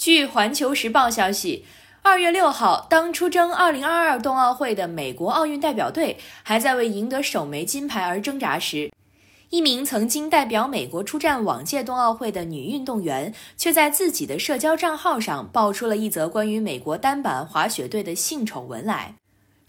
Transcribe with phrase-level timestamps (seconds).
[0.00, 1.66] 据《环球时报》消息，
[2.00, 8.90] 二月六号，当出征二零二二冬奥会的美国奥运代表队还在为赢得首枚金牌而挣扎时，
[9.50, 19.16] 一名曾经代表美国出战往届冬奥会的女运动员，却在自己的社交账号上爆出了一则关于美国单板滑雪队的性丑闻来。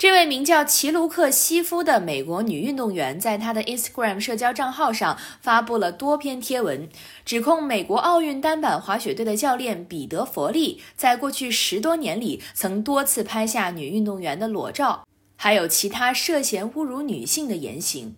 [0.01, 6.89] 这位名叫齐卢克·西夫的美国女运动员，在她的 Instagram 社交账号上发布了多篇贴文，
[7.23, 18.15] 指控美国奥运单板滑雪队的教练彼得·佛利在过去十多年里曾多次拍下女运动员的裸照，还有其他涉嫌侮辱女性的言行。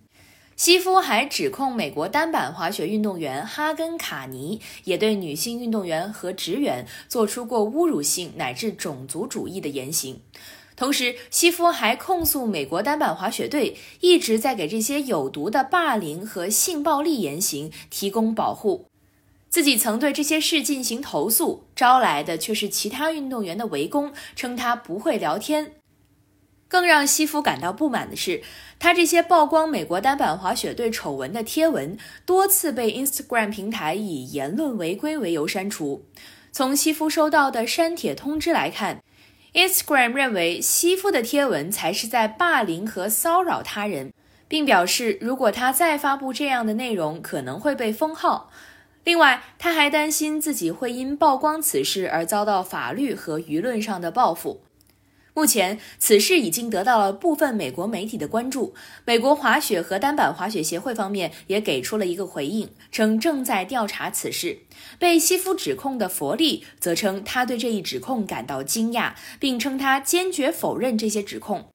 [0.55, 10.21] 西夫还指控美国单板滑雪运动员哈根·卡尼也对女性运动员和职员做出过侮辱性乃至种族主义的言行。
[10.75, 18.87] 同时，西夫还控诉美国单板滑雪队一直在给这些有毒的霸凌和性暴力言行提供保护，
[19.49, 25.73] 自己曾对这些事进行投诉，招来的却是其他运动员的围攻，称他不会聊天。
[26.67, 28.41] 更让西夫感到不满的是，
[28.79, 36.05] 他这些曝光美国单板滑雪队丑闻的贴文多次被 Instagram 平台以言论违规为由删除。
[36.51, 39.03] 从西夫收到的删帖通知来看。
[39.53, 44.11] Instagram 认为西夫的贴文才是在霸凌和骚扰他人，
[44.47, 48.49] 并表示如果他再发布这样的内容，可能会被封号。
[49.03, 54.61] 另外，他还担心自己会因曝光此事而遭到法律和舆论上的报复。
[55.35, 58.75] 目前，此事已经得到了部分美国媒体的关注。
[59.03, 64.59] 美国滑雪和单板滑雪协会方面也给出了一个回应，称正在调查此事。
[64.99, 71.69] 被西夫指控的佛利则称他对这一指控感到惊讶，并称他坚决否认这些指控。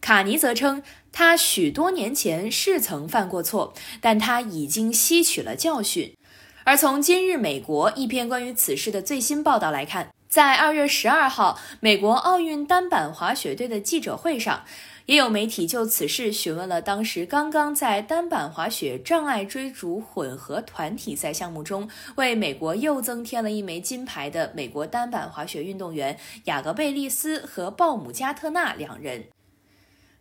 [0.00, 6.14] 卡尼则称他许多年前是曾犯过错，但他已经吸取了教训。
[6.64, 10.10] 而从今日美国一篇关于此事的最新报道来看。
[10.28, 14.62] 在二月十二号，美国奥运单板滑雪队的记者会上，
[15.06, 29.24] 也有媒体就此事询问了当时刚刚在单板滑雪障碍追逐混合团体赛项目中为美国又增添了一枚金牌的美国单板滑雪运动员雅各贝利斯和鲍姆加特纳两人。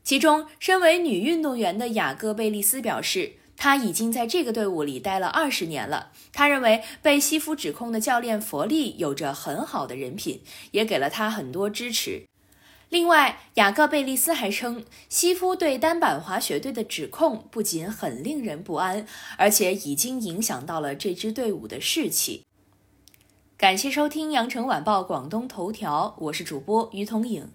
[0.04, 3.34] 其中，身为女运动员的雅各贝利斯表示。
[3.58, 6.12] 他已经在这个队伍里待了二十年了。
[6.32, 10.42] 他认为被西夫指控的教练佛利有着很好的人品，
[10.72, 12.24] 也给了他很多支持。
[12.90, 22.44] 另外，雅各贝利斯还称，西夫对单板滑雪队的指控不仅很令人不安，而且已经影响到了这支队伍的士气。
[23.58, 27.50] 感谢收听羊城晚报广东头条，我是主播于彤颖。